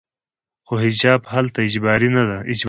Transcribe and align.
خو 0.65 0.73
حجاب 0.85 1.21
هلته 1.33 1.59
اجباري 1.67 2.07
دی. 2.11 2.55